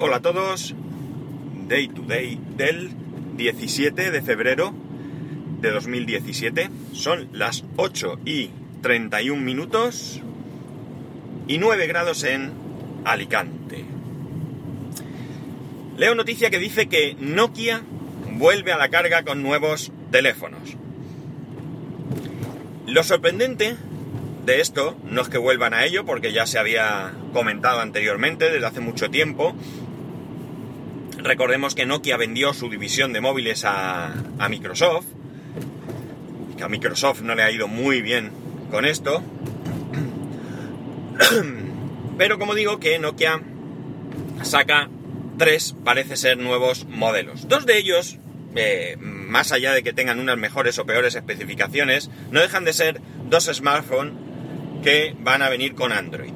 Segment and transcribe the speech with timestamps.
[0.00, 0.74] Hola a todos,
[1.68, 2.90] Day to Day del
[3.36, 4.74] 17 de febrero
[5.60, 6.68] de 2017.
[6.92, 8.50] Son las 8 y
[8.82, 10.20] 31 minutos
[11.46, 12.50] y 9 grados en
[13.04, 13.84] Alicante.
[15.96, 17.82] Leo noticia que dice que Nokia
[18.32, 20.76] vuelve a la carga con nuevos teléfonos.
[22.88, 23.76] Lo sorprendente
[24.44, 28.66] de esto no es que vuelvan a ello, porque ya se había comentado anteriormente desde
[28.66, 29.54] hace mucho tiempo.
[31.24, 34.12] Recordemos que Nokia vendió su división de móviles a,
[34.50, 35.06] Microsoft,
[36.58, 38.30] que a Microsoft no le ha ido muy bien
[38.70, 39.22] con esto.
[42.18, 43.40] Pero como digo que Nokia
[44.42, 44.90] saca
[45.38, 47.48] tres, parece ser, nuevos modelos.
[47.48, 48.18] Dos de ellos,
[48.54, 53.00] eh, más allá de que tengan unas mejores o peores especificaciones, no dejan de ser
[53.30, 54.12] dos smartphones
[54.82, 56.34] que van a venir con Android.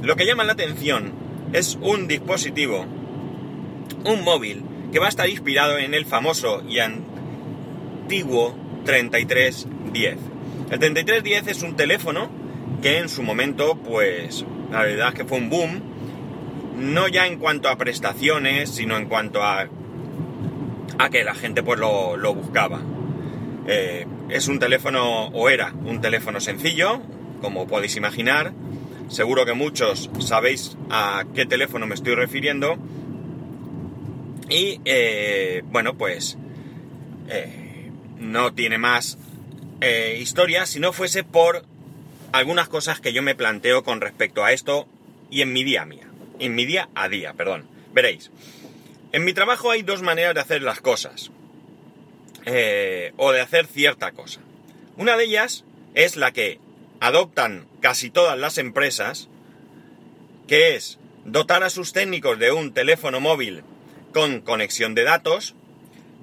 [0.00, 1.12] Lo que llama la atención
[1.52, 2.86] es un dispositivo,
[4.04, 10.16] un móvil, que va a estar inspirado en el famoso y antiguo 3310.
[10.70, 12.28] El 3310 es un teléfono
[12.82, 15.82] que en su momento, pues, la verdad es que fue un boom,
[16.76, 19.68] no ya en cuanto a prestaciones, sino en cuanto a,
[20.98, 22.82] a que la gente pues lo, lo buscaba.
[23.66, 27.00] Eh, es un teléfono, o era un teléfono sencillo,
[27.40, 28.52] como podéis imaginar.
[29.08, 32.76] Seguro que muchos sabéis a qué teléfono me estoy refiriendo.
[34.54, 36.38] Y eh, bueno, pues
[37.28, 39.18] eh, no tiene más
[39.80, 41.64] eh, historia si no fuese por
[42.30, 44.86] algunas cosas que yo me planteo con respecto a esto
[45.28, 46.06] y en mi día a día.
[46.38, 47.66] En mi día a día, perdón.
[47.92, 48.30] Veréis.
[49.10, 51.32] En mi trabajo hay dos maneras de hacer las cosas.
[53.16, 54.38] o de hacer cierta cosa.
[54.96, 56.60] Una de ellas es la que
[57.00, 59.28] adoptan casi todas las empresas,
[60.46, 63.64] que es dotar a sus técnicos de un teléfono móvil
[64.14, 65.54] con conexión de datos.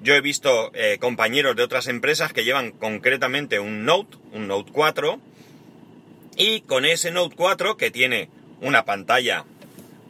[0.02, 4.72] Yo he visto eh, compañeros de otras empresas que llevan concretamente un Note, un Note
[4.72, 5.20] 4,
[6.36, 9.44] y con ese Note 4 que tiene una pantalla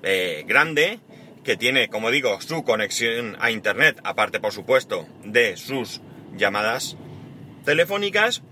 [0.03, 1.00] eh, grande,
[1.44, 6.00] que tiene, como digo, su conexión a Internet, aparte por supuesto de sus
[6.37, 6.97] llamadas
[7.65, 8.42] telefónicas,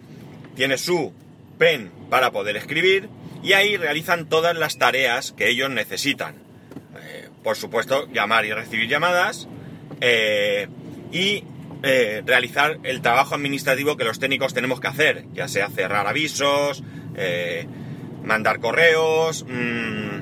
[0.56, 1.14] tiene su
[1.56, 3.08] pen para poder escribir
[3.44, 6.49] y ahí realizan todas las tareas que ellos necesitan.
[7.40, 9.48] Eh, por supuesto, llamar y recibir llamadas
[10.00, 10.68] eh,
[11.12, 11.44] y
[11.82, 16.82] eh, realizar el trabajo administrativo que los técnicos tenemos que hacer, ya sea cerrar avisos,
[18.24, 20.20] mandar correos, mmm,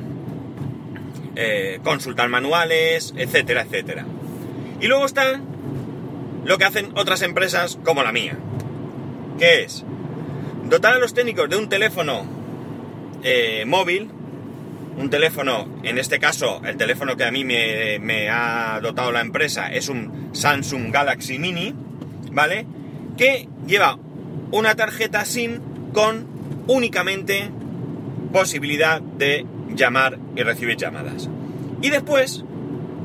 [1.83, 4.07] consultar manuales, etcétera, etcétera.
[4.81, 5.41] Y luego está
[6.45, 8.37] lo que hacen otras empresas como la mía,
[9.39, 9.85] que es
[10.69, 12.27] Dotar a los técnicos de un teléfono
[13.23, 14.11] eh, móvil,
[14.99, 19.73] un teléfono, en este caso, el teléfono que a mí me, ha dotado la empresa
[19.73, 21.73] es un Samsung Galaxy Mini,
[22.33, 22.67] ¿vale?
[23.17, 23.97] Que lleva
[24.51, 25.61] una tarjeta SIM
[25.93, 26.27] con
[26.67, 27.49] únicamente
[28.33, 31.29] posibilidad de llamar y recibir llamadas.
[31.81, 32.45] Y después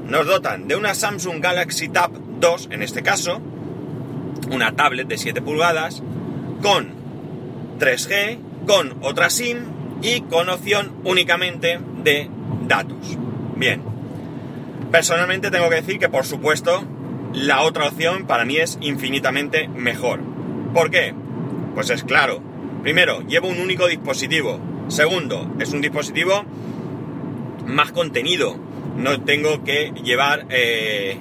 [0.07, 3.39] nos dotan de una Samsung Galaxy Tab 2, en este caso,
[4.51, 6.01] una tablet de 7 pulgadas,
[6.63, 6.91] con
[7.79, 12.29] 3G, con otra SIM y con opción únicamente de
[12.67, 13.17] datos.
[13.55, 13.81] Bien,
[14.91, 16.83] personalmente tengo que decir que por supuesto
[17.33, 20.19] la otra opción para mí es infinitamente mejor.
[20.73, 21.15] ¿Por qué?
[21.73, 22.41] Pues es claro.
[22.83, 24.59] Primero, llevo un único dispositivo.
[24.89, 26.43] Segundo, es un dispositivo
[27.65, 28.57] más contenido.
[28.97, 31.17] No tengo que llevar eh,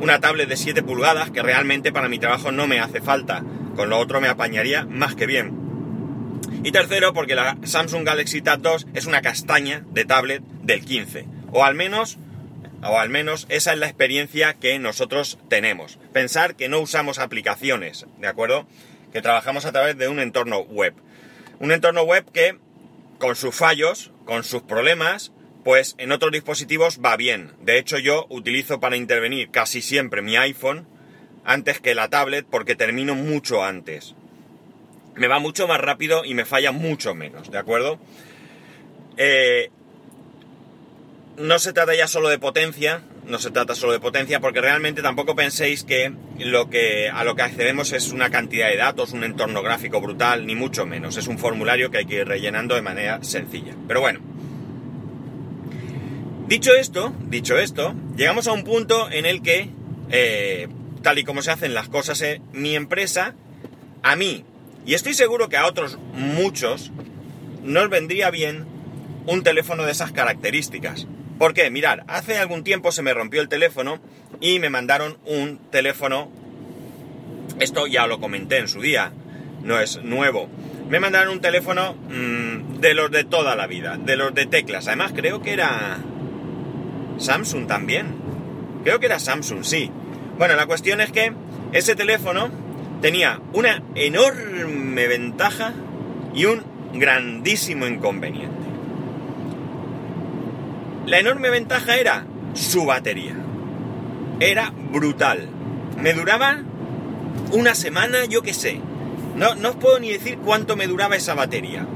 [0.00, 3.44] una tablet de 7 pulgadas que realmente para mi trabajo no me hace falta.
[3.76, 5.63] Con lo otro me apañaría más que bien.
[6.64, 11.26] Y tercero, porque la Samsung Galaxy Tab 2 es una castaña de tablet del 15.
[11.52, 12.16] O al menos,
[12.82, 15.98] o al menos esa es la experiencia que nosotros tenemos.
[16.14, 18.66] Pensar que no usamos aplicaciones, ¿de acuerdo?
[19.12, 20.94] Que trabajamos a través de un entorno web.
[21.58, 22.56] Un entorno web que,
[23.18, 25.32] con sus fallos, con sus problemas,
[25.64, 27.52] pues en otros dispositivos va bien.
[27.60, 30.88] De hecho, yo utilizo para intervenir casi siempre mi iPhone
[31.44, 34.14] antes que la tablet porque termino mucho antes
[35.16, 37.98] me va mucho más rápido y me falla mucho menos, ¿de acuerdo?
[39.16, 39.70] Eh,
[41.36, 45.02] no se trata ya solo de potencia, no se trata solo de potencia, porque realmente
[45.02, 49.24] tampoco penséis que, lo que a lo que accedemos es una cantidad de datos, un
[49.24, 51.16] entorno gráfico brutal, ni mucho menos.
[51.16, 53.74] Es un formulario que hay que ir rellenando de manera sencilla.
[53.88, 54.20] Pero bueno.
[56.46, 59.70] Dicho esto, dicho esto, llegamos a un punto en el que,
[60.10, 60.68] eh,
[61.02, 63.34] tal y como se hacen las cosas en mi empresa,
[64.02, 64.44] a mí
[64.86, 66.92] y estoy seguro que a otros muchos
[67.62, 68.66] nos vendría bien
[69.26, 71.06] un teléfono de esas características.
[71.38, 71.70] ¿Por qué?
[71.70, 74.00] Mirar, hace algún tiempo se me rompió el teléfono
[74.40, 76.30] y me mandaron un teléfono.
[77.60, 79.12] Esto ya lo comenté en su día,
[79.62, 80.48] no es nuevo.
[80.88, 84.86] Me mandaron un teléfono mmm, de los de toda la vida, de los de teclas.
[84.86, 85.98] Además, creo que era
[87.18, 88.14] Samsung también.
[88.84, 89.90] Creo que era Samsung, sí.
[90.38, 91.32] Bueno, la cuestión es que
[91.72, 92.50] ese teléfono
[93.04, 95.74] tenía una enorme ventaja
[96.34, 96.62] y un
[96.94, 98.64] grandísimo inconveniente.
[101.04, 102.24] La enorme ventaja era
[102.54, 103.36] su batería.
[104.40, 105.50] Era brutal.
[106.00, 106.62] Me duraba
[107.52, 108.80] una semana, yo qué sé.
[109.36, 111.86] No, no os puedo ni decir cuánto me duraba esa batería.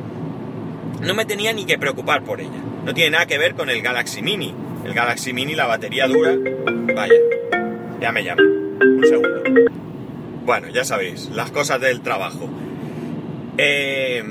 [1.00, 2.60] No me tenía ni que preocupar por ella.
[2.84, 4.54] No tiene nada que ver con el Galaxy Mini.
[4.84, 6.34] El Galaxy Mini, la batería dura.
[6.94, 7.14] Vaya,
[7.98, 8.42] ya me llama.
[8.42, 9.87] Un segundo.
[10.48, 12.48] Bueno, ya sabéis, las cosas del trabajo.
[13.58, 14.24] Eh,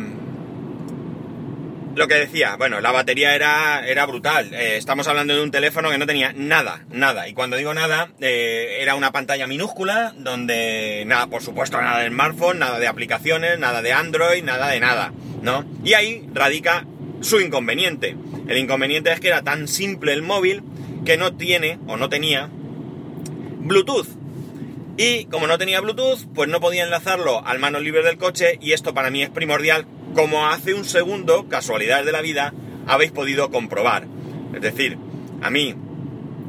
[1.94, 4.52] lo que decía, bueno, la batería era, era brutal.
[4.52, 7.28] Eh, estamos hablando de un teléfono que no tenía nada, nada.
[7.28, 12.08] Y cuando digo nada, eh, era una pantalla minúscula donde nada, por supuesto, nada de
[12.08, 15.14] smartphone, nada de aplicaciones, nada de Android, nada de nada,
[15.44, 15.66] ¿no?
[15.84, 16.88] Y ahí radica
[17.22, 18.18] su inconveniente.
[18.48, 20.64] El inconveniente es que era tan simple el móvil
[21.06, 22.50] que no tiene o no tenía
[23.60, 24.17] Bluetooth.
[24.98, 28.74] Y como no tenía Bluetooth, pues no podía enlazarlo al manos libres del coche y
[28.74, 29.86] esto para mí es primordial,
[30.16, 32.52] como hace un segundo, casualidades de la vida,
[32.88, 34.08] habéis podido comprobar.
[34.56, 34.98] Es decir,
[35.44, 35.76] a mí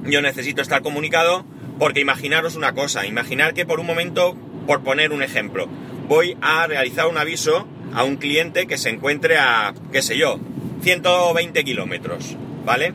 [0.05, 1.45] yo necesito estar comunicado
[1.79, 4.35] porque imaginaros una cosa, imaginar que por un momento,
[4.67, 5.69] por poner un ejemplo,
[6.09, 10.41] voy a realizar un aviso a un cliente que se encuentre a, qué sé yo,
[10.83, 12.95] 120 kilómetros, ¿vale?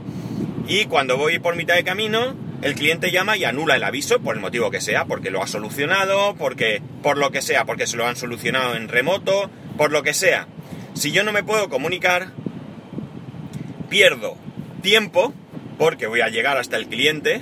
[0.67, 4.35] Y cuando voy por mitad de camino, el cliente llama y anula el aviso por
[4.35, 7.97] el motivo que sea, porque lo ha solucionado, porque por lo que sea, porque se
[7.97, 10.47] lo han solucionado en remoto, por lo que sea.
[10.93, 12.29] Si yo no me puedo comunicar,
[13.89, 14.37] pierdo
[14.81, 15.33] tiempo
[15.77, 17.41] porque voy a llegar hasta el cliente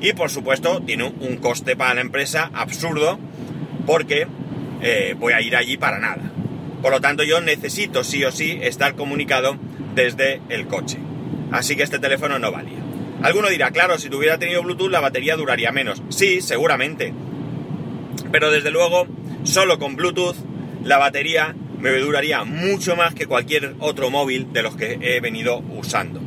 [0.00, 3.18] y por supuesto tiene un coste para la empresa absurdo
[3.86, 4.26] porque
[4.82, 6.32] eh, voy a ir allí para nada.
[6.82, 9.56] Por lo tanto yo necesito sí o sí estar comunicado
[9.94, 10.98] desde el coche.
[11.52, 12.87] Así que este teléfono no valía.
[13.22, 16.02] Alguno dirá, claro, si tuviera tenido Bluetooth la batería duraría menos.
[16.08, 17.12] Sí, seguramente.
[18.30, 19.06] Pero desde luego,
[19.44, 20.36] solo con Bluetooth
[20.84, 25.58] la batería me duraría mucho más que cualquier otro móvil de los que he venido
[25.58, 26.20] usando.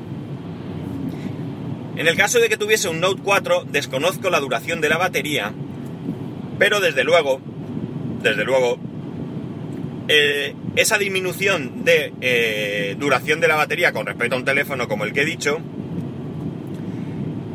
[1.95, 5.53] En el caso de que tuviese un Note 4, desconozco la duración de la batería,
[6.57, 7.41] pero desde luego,
[8.21, 8.79] desde luego,
[10.07, 15.03] eh, esa disminución de eh, duración de la batería con respecto a un teléfono como
[15.03, 15.59] el que he dicho,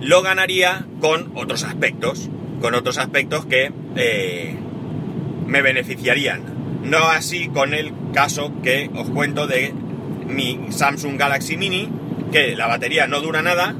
[0.06, 2.30] lo ganaría con otros aspectos,
[2.60, 4.54] con otros aspectos que eh,
[5.46, 6.42] me beneficiarían.
[6.84, 9.74] No así con el caso que os cuento de
[10.28, 11.88] mi Samsung Galaxy Mini,
[12.30, 13.74] que la batería no dura nada,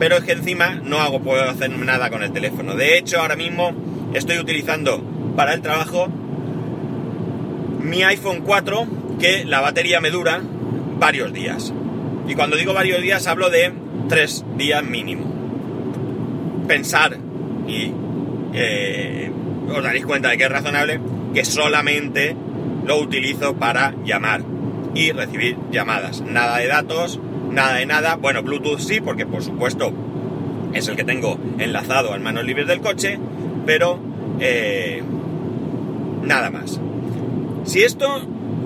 [0.00, 2.74] pero es que encima no hago, puedo hacer nada con el teléfono.
[2.74, 3.72] De hecho, ahora mismo
[4.12, 5.04] estoy utilizando
[5.36, 6.08] para el trabajo
[7.80, 8.86] mi iPhone 4,
[9.20, 10.40] que la batería me dura
[10.98, 11.72] varios días.
[12.26, 13.72] Y cuando digo varios días hablo de
[14.08, 15.33] tres días mínimo.
[16.66, 17.18] Pensar,
[17.66, 17.92] y
[18.54, 19.30] eh,
[19.68, 21.00] os daréis cuenta de que es razonable,
[21.32, 22.36] que solamente
[22.86, 24.42] lo utilizo para llamar
[24.94, 26.20] y recibir llamadas.
[26.22, 27.20] Nada de datos,
[27.50, 28.16] nada de nada.
[28.16, 29.92] Bueno, Bluetooth sí, porque por supuesto
[30.72, 33.18] es el que tengo enlazado al manos libres del coche,
[33.66, 33.98] pero
[34.40, 35.02] eh,
[36.22, 36.80] nada más.
[37.64, 38.22] Si esto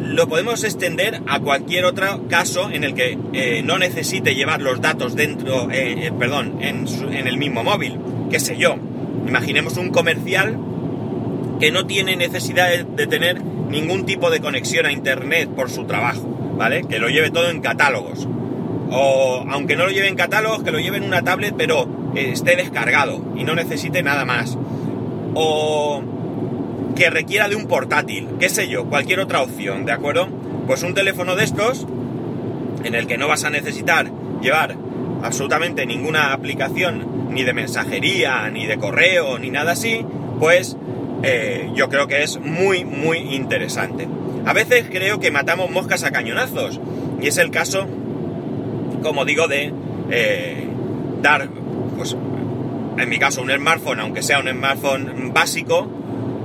[0.09, 4.81] lo podemos extender a cualquier otro caso en el que eh, no necesite llevar los
[4.81, 7.99] datos dentro, eh, perdón, en, en el mismo móvil,
[8.31, 8.77] qué sé yo.
[9.27, 10.59] Imaginemos un comercial
[11.61, 16.55] que no tiene necesidad de, tener ningún tipo de conexión a internet por su trabajo,
[16.57, 16.85] ¿vale?
[16.85, 18.27] Que lo lleve todo en catálogos.
[18.91, 22.57] O aunque no lo lleve en catálogos, que lo lleve en una tablet, pero esté
[22.57, 24.57] descargado y no necesite nada más.
[25.35, 26.03] O
[26.99, 30.27] que requiera de un portátil, qué sé yo, cualquier otra opción, ¿de acuerdo?
[30.67, 31.87] Pues un teléfono de estos,
[32.83, 34.11] en el que no vas a necesitar
[34.43, 34.75] llevar
[35.23, 40.05] absolutamente ninguna aplicación, ni de mensajería, ni de correo, ni nada así,
[40.41, 40.77] pues
[41.23, 44.09] eh, yo creo que es muy, muy interesante.
[44.45, 46.81] A veces creo que matamos moscas a cañonazos,
[47.23, 47.87] y es el caso,
[49.05, 49.73] como digo, de
[50.11, 50.67] eh,
[51.23, 51.49] dar,
[51.97, 52.17] pues,
[52.99, 55.98] en mi caso, un smartphone, aunque sea un smartphone básico,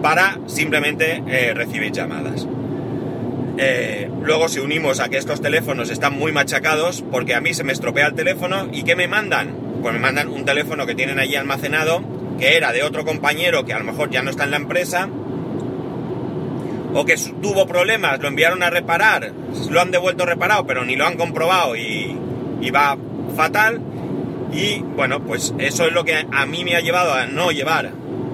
[0.03, 2.45] para simplemente eh, recibir llamadas.
[4.21, 7.73] luego si unimos a que estos teléfonos están muy machacados, porque a mí se me
[7.73, 9.55] estropea el teléfono, ¿y qué me mandan?
[9.81, 12.03] Pues me mandan un teléfono que tienen allí almacenado
[12.39, 15.07] que era de otro compañero que a lo mejor ya no está en la empresa,
[16.93, 19.31] o que tuvo problemas, lo enviaron a reparar,
[19.69, 22.15] lo han devuelto reparado, pero ni lo han comprobado y,
[22.73, 22.97] va
[23.35, 23.81] fatal,
[24.51, 27.91] Y bueno, pues eso es lo que a mí me ha llevado a no llevar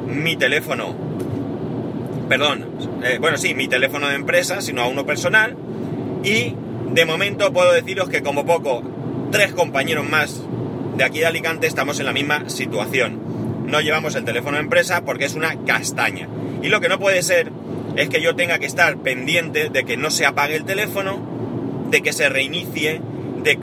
[0.08, 0.94] mi teléfono,
[2.30, 2.66] perdón,
[3.04, 5.58] eh, bueno, sí, mi teléfono de empresa, sino a uno personal.
[6.24, 6.54] Y
[6.94, 8.84] de momento puedo deciros que como poco,
[9.32, 10.42] tres compañeros más
[10.96, 13.20] de aquí de Alicante estamos en la misma situación.
[13.66, 16.28] No llevamos el teléfono de empresa porque es una castaña.
[16.62, 17.52] Y lo que no puede ser
[17.96, 22.02] es que yo tenga que estar pendiente de que no se apague el teléfono, de
[22.02, 23.02] que se reinicie,
[23.44, 23.60] de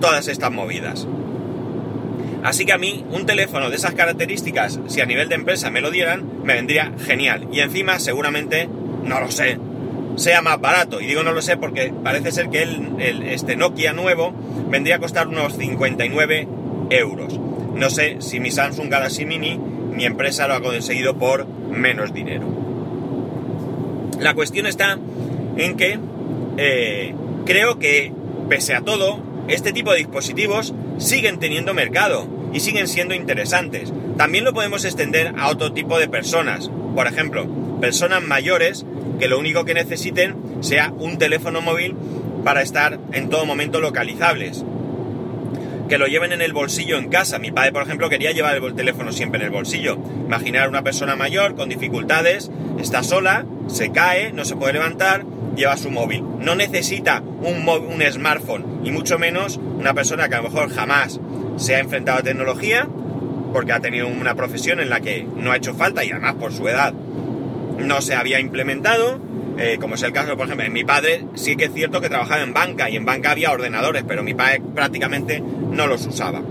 [0.00, 1.06] todas estas movidas.
[2.48, 5.82] Así que a mí un teléfono de esas características, si a nivel de empresa me
[5.82, 7.46] lo dieran, me vendría genial.
[7.52, 8.70] Y encima seguramente,
[9.04, 9.58] no lo sé,
[10.16, 10.98] sea más barato.
[11.02, 14.32] Y digo no lo sé porque parece ser que el, este Nokia nuevo
[14.70, 16.48] vendría a costar unos 59
[16.88, 17.38] euros.
[17.74, 22.46] No sé si mi Samsung Galaxy Mini, mi empresa lo ha conseguido por menos dinero.
[24.20, 24.98] La cuestión está
[25.58, 25.98] en que
[26.56, 27.14] eh,
[27.44, 28.10] creo que,
[28.48, 33.92] pese a todo, este tipo de dispositivos siguen teniendo mercado y siguen siendo interesantes.
[34.16, 36.70] También lo podemos extender a otro tipo de personas.
[36.94, 37.46] Por ejemplo,
[37.80, 38.84] personas mayores
[39.18, 41.96] que lo único que necesiten sea un teléfono móvil
[42.44, 44.64] para estar en todo momento localizables.
[45.88, 47.38] Que lo lleven en el bolsillo en casa.
[47.38, 49.98] Mi padre, por ejemplo, quería llevar el teléfono siempre en el bolsillo.
[50.26, 55.24] Imaginar una persona mayor con dificultades, está sola, se cae, no se puede levantar,
[55.56, 56.24] lleva su móvil.
[56.40, 61.20] No necesita un, un smartphone, y mucho menos una persona que a lo mejor jamás
[61.58, 62.88] se ha enfrentado a tecnología,
[63.52, 66.52] porque ha tenido una profesión en la que no ha hecho falta y además por
[66.52, 66.92] su edad
[67.78, 69.20] no se había implementado,
[69.58, 72.08] eh, como es el caso, por ejemplo, en mi padre sí que es cierto que
[72.08, 76.42] trabajaba en banca y en banca había ordenadores, pero mi padre prácticamente no los usaba.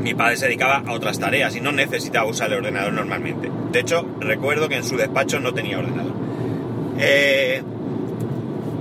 [0.00, 3.50] Mi padre se dedicaba a otras tareas y no necesitaba usar el ordenador normalmente.
[3.72, 6.14] De hecho, recuerdo que en su despacho no tenía ordenador.
[6.98, 7.62] Eh,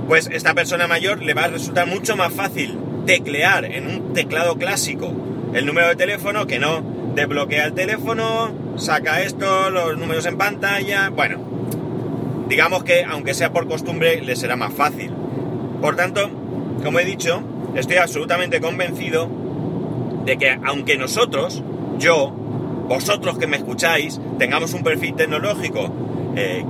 [0.08, 4.56] pues esta persona mayor le va a resultar mucho más fácil teclear en un teclado
[4.56, 5.12] clásico
[5.54, 6.84] el número de teléfono que no
[7.16, 11.40] desbloquea el teléfono, saca esto, los números en pantalla, bueno,
[12.50, 15.12] digamos que aunque sea por costumbre le será más fácil.
[15.82, 16.30] Por tanto,
[16.84, 17.42] como he dicho,
[17.76, 19.30] estoy absolutamente convencido
[20.26, 21.64] de que aunque nosotros,
[22.00, 22.32] yo,
[22.90, 25.94] vosotros que me escucháis, tengamos un perfil tecnológico
[26.36, 26.66] eh,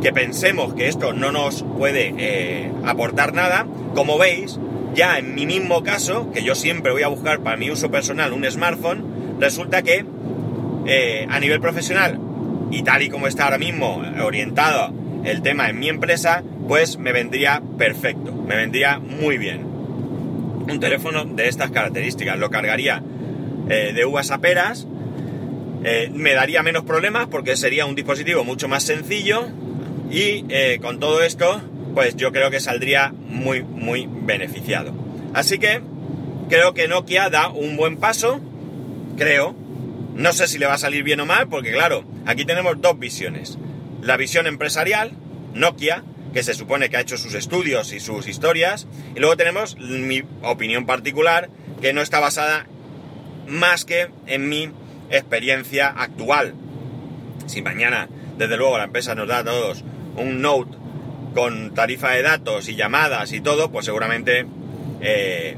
[0.00, 4.58] que pensemos que esto no nos puede eh, aportar nada, como veis,
[4.94, 8.32] ya en mi mismo caso, que yo siempre voy a buscar para mi uso personal
[8.32, 10.04] un smartphone, resulta que
[10.86, 12.18] eh, a nivel profesional
[12.70, 14.92] y tal y como está ahora mismo orientado
[15.24, 19.64] el tema en mi empresa, pues me vendría perfecto, me vendría muy bien.
[19.64, 23.02] Un teléfono de estas características, lo cargaría
[23.68, 24.86] eh, de uvas a peras,
[25.82, 29.48] eh, me daría menos problemas porque sería un dispositivo mucho más sencillo
[30.10, 30.44] y
[30.80, 31.60] con todo esto,
[31.94, 34.92] pues yo creo que saldría muy, muy beneficiado.
[35.32, 35.80] Así que
[36.48, 38.40] creo que Nokia da un buen paso,
[39.16, 39.54] creo,
[40.14, 42.98] no sé si le va a salir bien o mal, porque claro, aquí tenemos dos
[42.98, 43.58] visiones.
[44.02, 45.12] La visión empresarial,
[45.54, 49.78] Nokia, que se supone que ha hecho sus estudios y sus historias, y luego tenemos
[49.78, 51.48] mi opinión particular,
[51.80, 52.66] que no está basada
[53.48, 54.70] más que en mi
[55.10, 56.54] experiencia actual.
[57.46, 59.84] Si mañana, desde luego, la empresa nos da a todos
[60.16, 60.83] un Note
[61.34, 64.46] con tarifa de datos y llamadas y todo, pues seguramente
[65.00, 65.56] eh,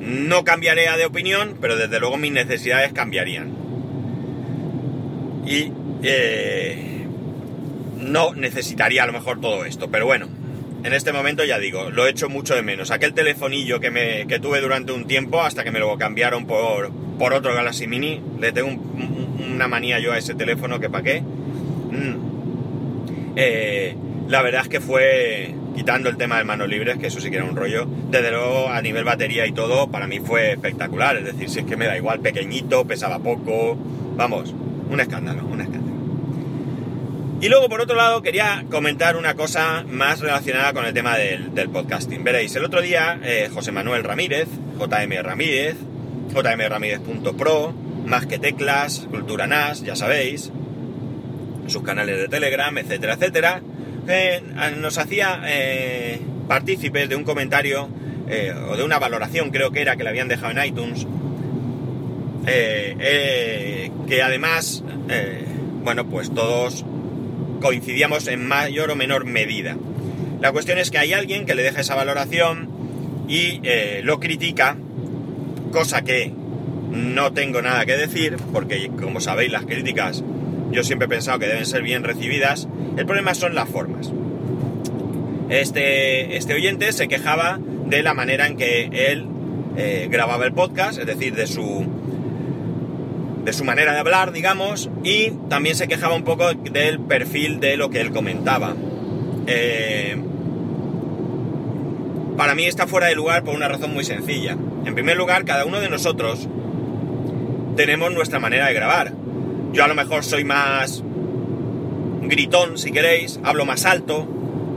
[0.00, 3.52] no cambiaré de opinión, pero desde luego mis necesidades cambiarían.
[5.46, 7.06] Y eh,
[7.98, 10.28] no necesitaría a lo mejor todo esto, pero bueno,
[10.84, 12.90] en este momento ya digo, lo he hecho mucho de menos.
[12.90, 16.92] Aquel telefonillo que, me, que tuve durante un tiempo hasta que me lo cambiaron por,
[17.18, 21.20] por otro Galaxy Mini, le tengo una manía yo a ese teléfono que pa' qué.
[21.20, 22.36] Mm.
[23.36, 23.96] Eh,
[24.28, 27.36] la verdad es que fue quitando el tema de manos libres, que eso sí que
[27.36, 31.16] era un rollo, desde luego a nivel batería y todo, para mí fue espectacular.
[31.16, 33.76] Es decir, si es que me da igual, pequeñito, pesaba poco,
[34.16, 34.54] vamos,
[34.90, 35.96] un escándalo, un escándalo.
[37.40, 41.68] Y luego, por otro lado, quería comentar una cosa más relacionada con el tema del,
[41.68, 42.24] podcasting.
[42.24, 45.76] Veréis, el otro día eh, José Manuel Ramírez, JM Ramírez,
[46.32, 47.74] jmramírez.pro,
[48.06, 50.50] Más que Teclas, Cultura NAS, ya sabéis,
[51.66, 53.60] sus canales de Telegram, etcétera, etcétera,
[54.78, 57.88] nos hacía eh, partícipes de un comentario
[58.28, 61.06] eh, o de una valoración, creo que era, que le habían dejado en iTunes,
[62.46, 64.84] eh, que además,
[65.82, 66.84] bueno, pues todos
[67.60, 69.76] coincidíamos en mayor o menor medida.
[70.40, 72.68] La cuestión es que hay alguien que le deja esa valoración
[73.28, 73.60] y
[74.02, 74.76] lo critica,
[75.72, 76.32] cosa que
[76.92, 80.22] no tengo nada que decir, porque como sabéis las críticas
[80.76, 82.68] yo siempre he pensado que deben ser bien recibidas.
[82.98, 84.12] El problema son las formas.
[85.48, 89.26] Este, este oyente se quejaba de la manera en que él
[89.78, 91.86] eh, grababa el podcast, es decir, de su
[93.42, 97.78] de su manera de hablar, digamos, y también se quejaba un poco del perfil de
[97.78, 98.74] lo que él comentaba.
[99.46, 100.16] Eh,
[102.36, 104.58] para mí está fuera de lugar por una razón muy sencilla.
[104.84, 106.48] En primer lugar, cada uno de nosotros
[107.76, 109.12] tenemos nuestra manera de grabar.
[109.72, 111.02] Yo a lo mejor soy más
[112.22, 114.26] gritón, si queréis, hablo más alto,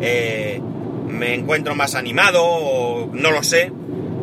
[0.01, 0.61] eh,
[1.07, 3.71] me encuentro más animado, o no lo sé,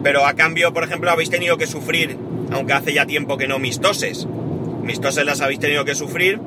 [0.03, 2.17] pero a cambio, por ejemplo, habéis tenido que sufrir,
[2.53, 4.27] aunque hace ya tiempo que no, mis toses.
[4.83, 6.39] Mis toses las habéis tenido que sufrir.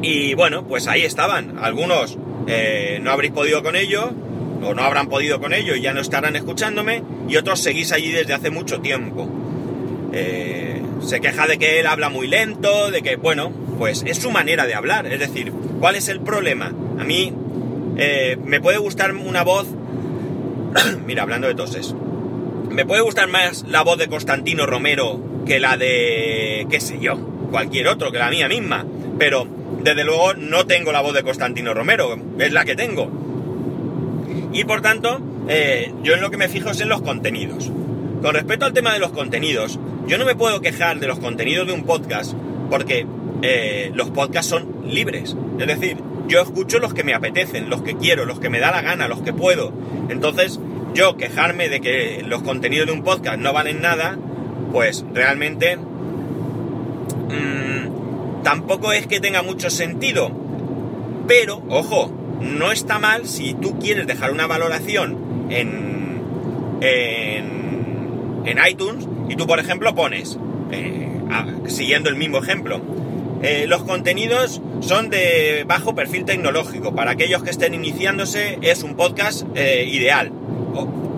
[0.00, 1.58] Y bueno, pues ahí estaban.
[1.58, 2.16] Algunos
[2.46, 4.12] eh, no habréis podido con ello,
[4.62, 8.10] o no habrán podido con ello y ya no estarán escuchándome, y otros seguís allí
[8.10, 9.28] desde hace mucho tiempo.
[10.12, 10.65] Eh,
[11.00, 14.66] se queja de que él habla muy lento, de que, bueno, pues es su manera
[14.66, 15.06] de hablar.
[15.06, 16.72] Es decir, ¿cuál es el problema?
[16.98, 17.32] A mí
[17.96, 19.66] eh, me puede gustar una voz...
[21.06, 21.94] Mira, hablando de toses.
[22.70, 26.66] Me puede gustar más la voz de Constantino Romero que la de...
[26.70, 27.16] qué sé yo,
[27.50, 28.84] cualquier otro, que la mía misma.
[29.18, 29.46] Pero,
[29.82, 33.10] desde luego, no tengo la voz de Constantino Romero, es la que tengo.
[34.52, 37.70] Y por tanto, eh, yo en lo que me fijo es en los contenidos.
[38.22, 41.66] Con respecto al tema de los contenidos, yo no me puedo quejar de los contenidos
[41.66, 42.34] de un podcast
[42.70, 43.06] porque
[43.42, 45.36] eh, los podcasts son libres.
[45.58, 45.98] Es decir,
[46.28, 49.08] yo escucho los que me apetecen, los que quiero, los que me da la gana,
[49.08, 49.72] los que puedo.
[50.08, 50.60] Entonces,
[50.94, 54.16] yo quejarme de que los contenidos de un podcast no valen nada,
[54.72, 55.82] pues realmente mmm,
[58.42, 60.30] tampoco es que tenga mucho sentido.
[61.26, 66.22] Pero, ojo, no está mal si tú quieres dejar una valoración en,
[68.46, 70.38] en iTunes y tú, por ejemplo, pones,
[70.70, 71.08] eh,
[71.66, 72.80] siguiendo el mismo ejemplo,
[73.42, 76.94] eh, los contenidos son de bajo perfil tecnológico.
[76.94, 80.32] Para aquellos que estén iniciándose es un podcast eh, ideal.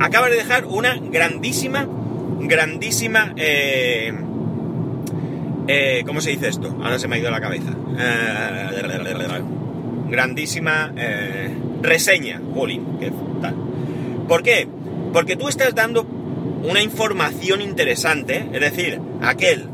[0.01, 1.87] acaba de dejar una grandísima,
[2.41, 3.35] grandísima...
[6.07, 6.75] ¿Cómo se dice esto?
[6.83, 7.71] Ahora se me ha ido la cabeza.
[10.09, 10.95] grandísima
[11.83, 12.41] reseña.
[12.55, 13.13] Jolín, ¿qué
[13.43, 13.55] tal?
[14.27, 14.67] ¿Por qué?
[15.13, 16.07] Porque tú estás dando
[16.69, 19.67] una información interesante, es decir, aquel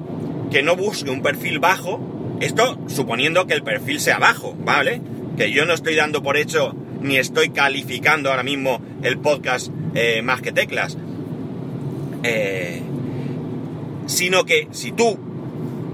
[0.51, 2.01] que no busque un perfil bajo,
[2.41, 5.01] esto suponiendo que el perfil sea bajo, ¿vale?
[5.37, 10.23] Que yo no estoy dando por hecho ni estoy calificando ahora mismo el podcast eh,
[10.23, 10.97] más que teclas.
[12.23, 12.81] Eh,
[14.07, 15.19] sino que si tú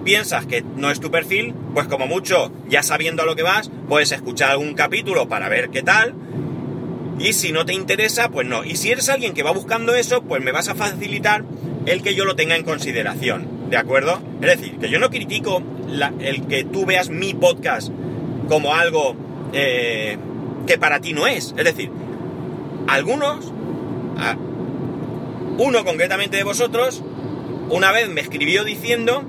[0.05, 3.71] piensas que no es tu perfil, pues como mucho, ya sabiendo a lo que vas,
[3.89, 6.15] puedes escuchar algún capítulo para ver qué tal.
[7.20, 8.64] Y si no te interesa, pues no.
[8.64, 11.44] Y si eres alguien que va buscando eso, pues me vas a facilitar
[11.85, 13.68] el que yo lo tenga en consideración.
[13.68, 14.20] ¿De acuerdo?
[14.40, 15.62] Es decir, que yo no critico
[16.20, 17.90] el que tú veas mi podcast
[18.48, 19.14] como algo
[19.52, 20.16] eh,
[20.66, 21.54] que para ti no es.
[21.59, 21.90] Es decir,
[22.88, 23.52] algunos,
[25.59, 27.02] uno concretamente de vosotros,
[27.68, 29.22] una vez me escribió diciendo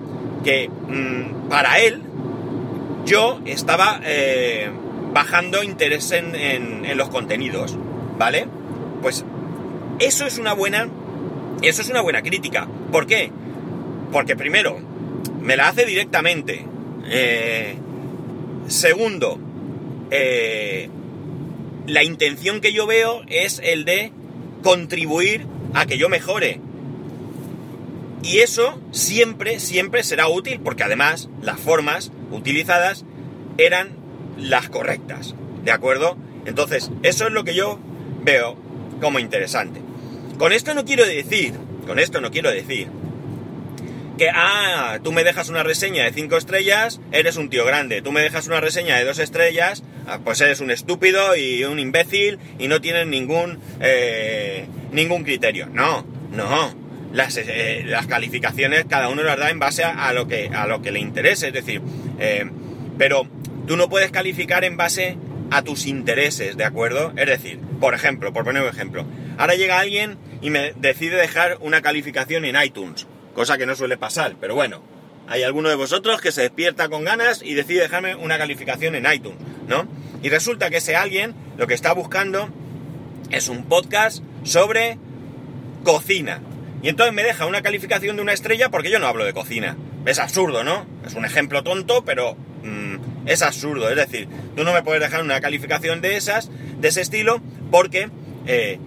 [0.46, 2.02] que mm, para él
[3.06, 4.72] yo estaba eh,
[5.14, 7.78] bajando interés en, en los contenidos,
[8.18, 8.48] ¿vale?
[9.02, 9.26] Pues
[10.00, 10.90] eso es una buena,
[11.62, 12.68] eso es una buena crítica.
[12.92, 13.32] ¿Por qué?
[14.12, 14.80] Porque primero,
[15.42, 16.66] me la hace directamente.
[17.10, 17.76] Eh,
[18.68, 19.40] segundo,
[20.12, 20.90] eh,
[21.88, 24.12] la intención que yo veo es el de
[24.64, 26.60] contribuir a que yo mejore.
[28.24, 33.04] Y eso siempre, siempre será útil porque además las formas utilizadas
[33.58, 34.01] eran
[34.38, 35.36] las correctas.
[35.64, 36.18] ¿De acuerdo?
[36.46, 37.80] Entonces, eso es lo que yo
[38.24, 38.58] veo
[39.00, 39.82] como interesante.
[40.38, 41.54] Con esto no quiero decir,
[41.86, 42.88] con esto no quiero decir
[44.18, 48.04] que, ah, tú me dejas una reseña de 5 estrellas, eres un tío grande.
[48.04, 51.80] Tú me dejas una reseña de 2 estrellas, ah, pues eres un estúpido y un
[51.80, 55.68] imbécil y no tienes ningún, eh, ningún criterio.
[55.74, 56.76] No, no.
[57.14, 60.84] Las, eh, las, calificaciones cada uno las da en base a, lo, que, a lo
[60.84, 61.48] que le interese.
[61.48, 61.82] Es decir,
[62.20, 62.46] eh,
[63.00, 63.28] pero
[63.72, 65.16] tú no puedes calificar en base
[65.50, 67.14] a tus intereses, ¿de acuerdo?
[67.16, 69.06] Es decir, por ejemplo, por poner un ejemplo,
[69.38, 73.96] ahora llega alguien y me decide dejar una calificación en iTunes cosa que no suele
[73.96, 74.82] pasar, pero bueno,
[75.30, 79.10] hay alguno de vosotros que se despierta con ganas y decide dejarme una calificación en
[79.10, 79.88] iTunes, ¿no?
[80.22, 82.50] Y resulta que ese alguien lo que está buscando
[83.30, 84.98] es un podcast sobre
[85.86, 86.42] cocina.
[86.84, 89.78] Y entonces me deja una calificación de una estrella porque yo no hablo de cocina.
[90.06, 90.86] Es absurdo, ¿no?
[91.06, 93.90] Es un ejemplo tonto, pero mm, es absurdo.
[93.90, 98.10] Es decir, tú no me puedes dejar una calificación de esas, de ese estilo, porque
[98.48, 98.80] eh,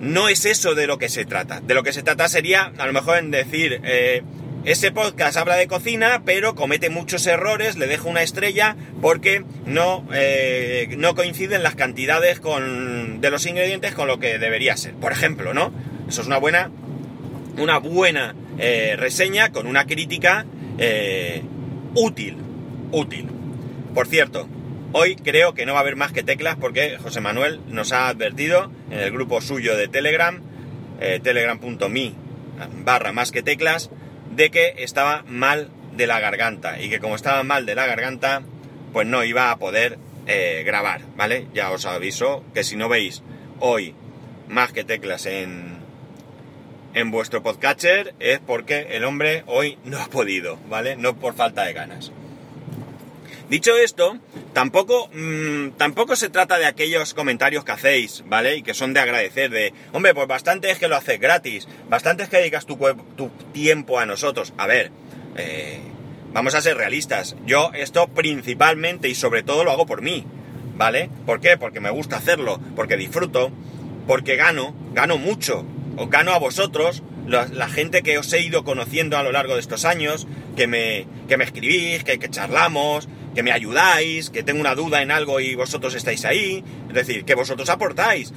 [0.00, 1.60] no es eso de lo que se trata.
[1.60, 4.22] De lo que se trata sería, a lo mejor, en decir, eh,
[4.64, 10.06] ese podcast habla de cocina, pero comete muchos errores, le dejo una estrella porque no,
[10.12, 14.94] eh, no coinciden las cantidades con, de los ingredientes con lo que debería ser.
[14.94, 15.72] Por ejemplo, ¿no?
[16.08, 16.70] Eso es una buena
[17.58, 18.34] una buena
[18.98, 20.44] reseña con una crítica
[21.94, 22.36] útil.
[22.92, 23.35] Útil.
[23.96, 24.46] Por cierto,
[24.92, 28.08] hoy creo que no va a haber más que teclas porque José Manuel nos ha
[28.08, 30.38] advertido en el grupo suyo de Telegram,
[31.00, 32.12] eh, telegram.me
[32.84, 33.88] barra más que teclas,
[34.34, 38.42] de que estaba mal de la garganta y que como estaba mal de la garganta,
[38.92, 41.46] pues no iba a poder grabar, ¿vale?
[41.54, 43.22] Ya os aviso que si no veis
[43.60, 43.94] hoy
[44.46, 45.78] más que teclas en,
[46.92, 50.96] en vuestro podcatcher es porque el hombre hoy no ha podido, ¿vale?
[50.96, 52.12] No por falta de ganas.
[53.48, 54.18] Dicho esto,
[54.52, 58.56] tampoco, mm, tampoco se trata de aquellos comentarios que hacéis, ¿vale?
[58.56, 62.24] Y que son de agradecer, de, hombre, pues bastante es que lo haces gratis, bastante
[62.24, 62.76] es que dedicas tu,
[63.52, 64.52] tiempo a nosotros.
[64.58, 64.90] A ver,
[65.36, 65.80] eh,
[66.32, 67.36] vamos a ser realistas.
[67.46, 70.26] Yo esto principalmente y sobre todo lo hago por mí,
[70.74, 71.08] ¿vale?
[71.24, 71.56] ¿Por qué?
[71.56, 73.52] Porque me gusta hacerlo, porque disfruto,
[74.08, 75.64] porque gano, gano mucho,
[75.96, 79.60] os gano a vosotros, la, gente que os he ido conociendo a lo largo de
[79.60, 84.62] estos años, que me, que me escribís, que, que, charlamos, que me ayudáis, que tengo
[84.62, 88.32] una duda en algo y vosotros estáis ahí, es decir, que vosotros aportáis.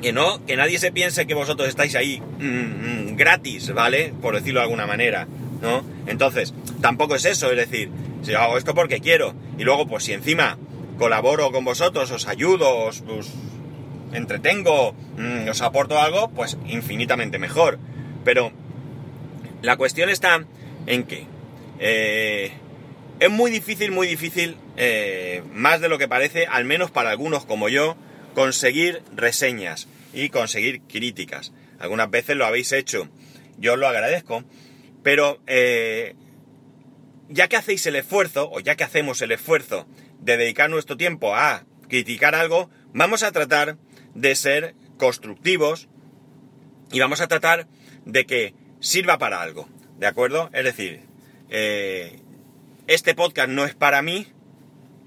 [0.00, 4.14] Que no, que nadie se piense que vosotros estáis ahí mm, mm, gratis, ¿vale?
[4.22, 5.28] Por decirlo de alguna manera,
[5.60, 5.84] ¿no?
[6.06, 7.90] Entonces, tampoco es eso, es decir,
[8.22, 10.56] si hago esto porque quiero, y luego, pues si encima
[10.96, 13.02] colaboro con vosotros, os ayudo, os
[14.14, 17.78] entretengo, mm, os aporto algo, pues infinitamente mejor.
[18.24, 18.52] Pero
[19.60, 20.46] la cuestión está
[20.86, 21.26] en que
[21.78, 22.52] eh,
[23.20, 27.44] es muy difícil, muy difícil, eh, más de lo que parece, al menos para algunos
[27.44, 27.96] como yo,
[28.34, 31.52] conseguir reseñas y conseguir críticas.
[31.78, 33.08] Algunas veces lo habéis hecho,
[33.58, 34.44] yo os lo agradezco,
[35.02, 36.14] pero eh,
[37.28, 39.86] ya que hacéis el esfuerzo, o ya que hacemos el esfuerzo
[40.20, 43.78] de dedicar nuestro tiempo a criticar algo, vamos a tratar
[44.14, 45.88] de ser constructivos
[46.92, 47.66] y vamos a tratar
[48.04, 50.50] de que sirva para algo, ¿de acuerdo?
[50.52, 51.02] Es decir,
[51.50, 52.20] eh,
[52.88, 54.26] este podcast no es para mí,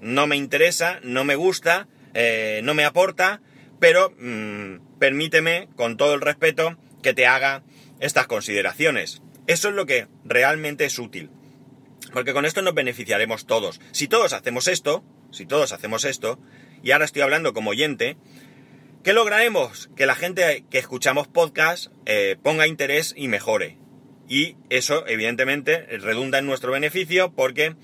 [0.00, 3.42] no me interesa, no me gusta, eh, no me aporta,
[3.78, 7.62] pero mm, permíteme, con todo el respeto, que te haga
[8.00, 9.20] estas consideraciones.
[9.46, 11.30] Eso es lo que realmente es útil.
[12.12, 13.80] Porque con esto nos beneficiaremos todos.
[13.90, 16.38] Si todos hacemos esto, si todos hacemos esto,
[16.82, 18.16] y ahora estoy hablando como oyente,
[19.02, 19.90] ¿Qué lograremos?
[19.96, 23.81] Que la gente que escuchamos podcast eh, ponga interés y mejore.
[24.32, 27.74] Y eso, evidentemente, redunda en nuestro beneficio porque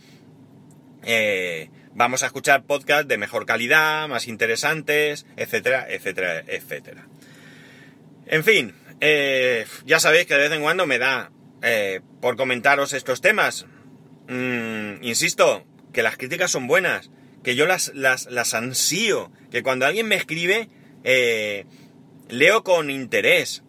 [1.02, 7.06] eh, vamos a escuchar podcasts de mejor calidad, más interesantes, etcétera, etcétera, etcétera.
[8.26, 11.30] En fin, eh, ya sabéis que de vez en cuando me da
[12.22, 13.66] por comentaros estos temas.
[14.28, 17.10] Mm, insisto, que las críticas son buenas,
[17.42, 20.70] que yo las, las, las ansío, que cuando alguien me escribe
[21.04, 21.66] eh,
[22.28, 23.62] leo con interés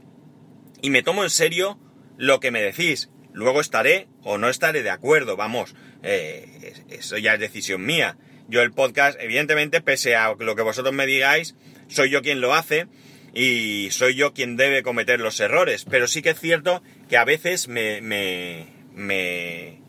[0.82, 1.78] y me tomo en serio
[2.20, 3.10] lo que me decís.
[3.34, 8.18] Luego estaré o no estaré de acuerdo, vamos, eh, eso ya es decisión mía.
[8.50, 11.56] Yo el podcast, evidentemente, pese a lo que vosotros me digáis,
[11.88, 12.88] soy yo quien lo hace
[13.34, 15.86] y soy yo quien debe cometer los errores.
[15.90, 19.82] Pero sí que es cierto que a veces me, me, me,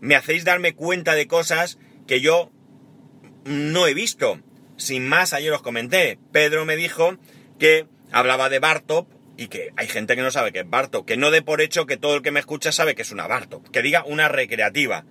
[0.00, 2.50] me hacéis darme cuenta de cosas que yo
[3.44, 4.40] no he visto.
[4.76, 7.18] Sin más, ayer os comenté, Pedro me dijo
[7.58, 11.16] que hablaba de Bartop y que hay gente que no sabe que es Bartop, que
[11.16, 13.68] no dé por hecho que todo el que me escucha sabe que es una Bartop,
[13.70, 15.04] que diga una recreativa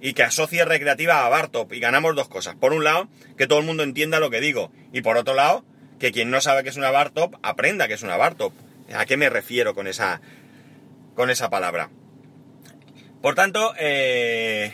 [0.00, 2.54] y que asocie recreativa a Bartop y ganamos dos cosas.
[2.54, 5.64] Por un lado, que todo el mundo entienda lo que digo y por otro lado,
[5.98, 8.52] que quien no sabe que es una Bartop aprenda que es una Bartop.
[8.94, 10.20] ¿A qué me refiero con esa,
[11.16, 11.90] con esa palabra?
[13.20, 14.72] Por tanto, eh,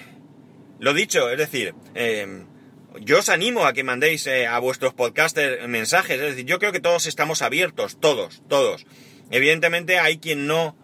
[0.78, 2.44] lo dicho, es decir, eh,
[3.00, 6.20] yo os animo a que mandéis eh, a vuestros podcasters mensajes.
[6.20, 8.86] Es decir, yo creo que todos estamos abiertos, todos, todos.
[9.30, 10.76] Evidentemente hay quien no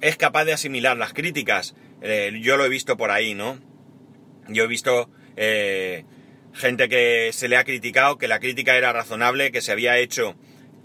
[0.00, 1.74] es capaz de asimilar las críticas.
[2.02, 3.58] Eh, yo lo he visto por ahí, ¿no?
[4.48, 6.04] Yo he visto eh,
[6.52, 10.36] gente que se le ha criticado, que la crítica era razonable, que se había hecho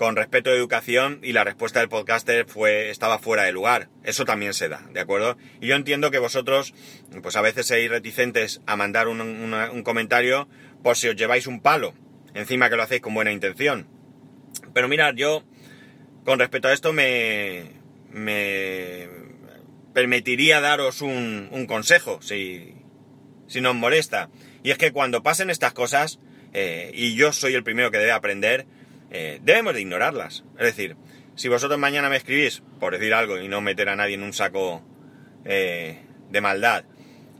[0.01, 3.89] con respeto a educación y la respuesta del podcaster fue, estaba fuera de lugar.
[4.03, 5.37] Eso también se da, ¿de acuerdo?
[5.59, 6.73] Y yo entiendo que vosotros,
[7.21, 10.47] pues a veces seáis reticentes a mandar un, comentario
[10.83, 11.93] por si os lleváis un palo,
[12.33, 13.87] encima que lo hacéis con buena intención.
[14.73, 15.43] Pero mirad, yo,
[16.25, 17.71] con respecto a esto, me,
[18.09, 19.07] me
[19.93, 22.75] permitiría daros un, un consejo, si,
[23.47, 24.29] si no os molesta.
[24.63, 26.19] Y es que cuando pasen estas cosas,
[26.53, 28.65] eh, y yo soy el primero que debe aprender,
[29.09, 30.43] eh, debemos de ignorarlas.
[30.57, 30.95] Es decir,
[31.35, 34.33] si vosotros mañana me escribís, por decir algo y no meter a nadie en un
[34.33, 34.83] saco
[35.45, 36.85] eh, de maldad,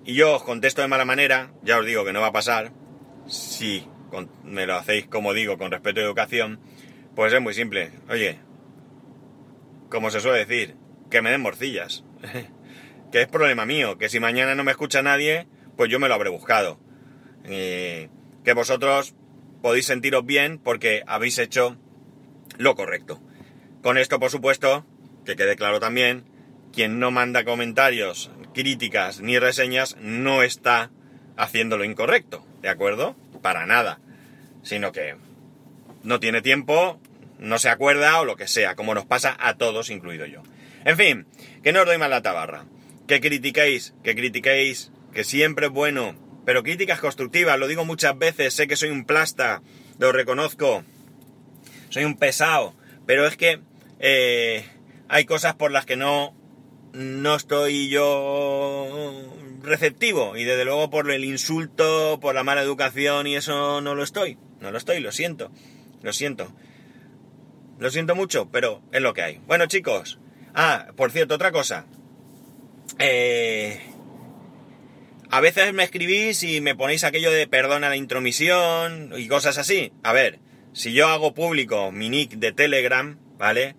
[0.06, 2.72] y yo os contesto de mala manera, ya os digo que no va a pasar,
[3.28, 3.88] si
[4.44, 6.60] me lo hacéis como digo, con respeto a educación,
[7.16, 7.92] pues es muy simple.
[8.10, 8.40] Oye,
[9.90, 10.76] como se suele decir,
[11.10, 12.04] que me den morcillas.
[13.12, 16.14] que es problema mío, que si mañana no me escucha nadie, pues yo me lo
[16.14, 16.80] habré buscado.
[17.44, 18.10] Que
[18.56, 19.16] vosotros
[19.62, 21.78] podéis sentiros bien porque habéis hecho
[22.58, 23.22] lo correcto.
[23.82, 24.86] Con esto, por supuesto,
[25.26, 26.24] que quede claro también,
[26.72, 30.92] quien no manda comentarios, críticas ni reseñas no está
[31.36, 33.16] haciendo lo incorrecto, ¿de acuerdo?
[33.42, 34.00] Para nada.
[34.64, 35.16] Sino que
[36.04, 37.00] no tiene tiempo,
[37.40, 40.44] no se acuerda o lo que sea, como nos pasa a todos, incluido yo.
[40.86, 41.28] En fin,
[41.64, 42.66] que no os doy más la tabarra.
[43.08, 48.54] Que critiquéis, que critiquéis, que siempre es bueno, pero críticas constructivas, lo digo muchas veces,
[48.54, 49.62] sé que soy un plasta,
[50.00, 50.84] lo reconozco,
[51.90, 52.74] soy un pesado,
[53.06, 53.60] pero es que
[54.00, 54.66] eh,
[55.10, 56.34] hay cosas por las que no,
[56.94, 63.36] no estoy yo receptivo y desde luego por el insulto, por la mala educación y
[63.36, 65.52] eso no lo estoy, no lo estoy, lo siento,
[66.02, 66.54] lo siento.
[67.80, 69.42] Lo siento mucho, pero es lo que hay.
[69.48, 70.20] Bueno chicos,
[70.54, 71.88] ah, por cierto, otra cosa.
[73.00, 73.80] Eh,
[75.32, 79.94] a veces me escribís y me ponéis aquello de perdona la intromisión y cosas así.
[80.04, 80.40] A ver,
[80.74, 83.76] si yo hago público mi nick de Telegram, ¿vale?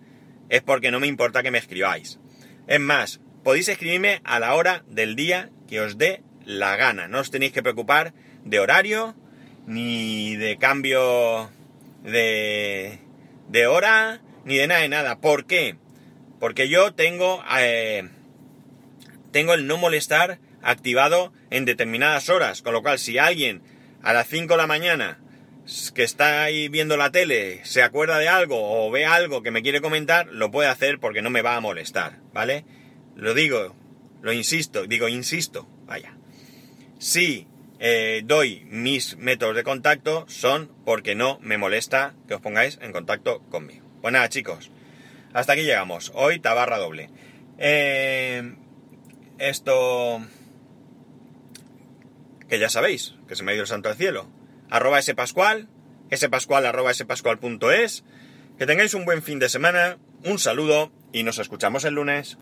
[0.49, 2.19] Es porque no me importa que me escribáis.
[2.67, 7.09] Es más, podéis escribirme a la hora del día que os dé la gana.
[7.09, 8.13] No os tenéis que preocupar
[8.45, 9.17] de horario,
[9.67, 11.49] ni de cambio
[12.05, 12.99] de,
[13.49, 15.21] de hora, ni de nada de nada.
[15.23, 15.77] ¿Por qué?
[16.39, 18.07] Porque yo tengo, eh,
[19.31, 23.63] tengo el no molestar activado en determinadas horas, con lo cual si alguien
[24.03, 25.21] a las 5 de la mañana
[25.95, 29.63] que está ahí viendo la tele se acuerda de algo o ve algo que me
[29.63, 32.67] quiere comentar, lo puede hacer porque no me va a molestar, ¿vale?
[33.17, 33.75] Lo digo,
[34.23, 36.17] lo insisto, digo insisto, vaya.
[36.99, 37.49] Si
[37.81, 42.93] eh, doy mis métodos de contacto son porque no me molesta que os pongáis en
[42.93, 43.85] contacto conmigo.
[44.01, 44.71] Pues nada chicos,
[45.33, 46.13] hasta aquí llegamos.
[46.15, 47.11] Hoy tabarra doble.
[47.59, 48.55] Eh,
[49.39, 50.25] esto
[52.49, 54.31] que ya sabéis, que se me ha ido el santo al cielo.
[54.71, 55.69] Arroba spascual,
[56.15, 58.05] spascual arroba spascual.es.
[58.59, 62.39] Que tengáis un buen fin de semana, un saludo y nos escuchamos el lunes.